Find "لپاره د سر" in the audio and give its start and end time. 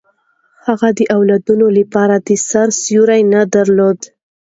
1.77-2.67